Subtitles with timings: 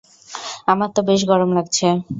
[0.67, 1.87] আমার তো বেশ গরম লাগছে!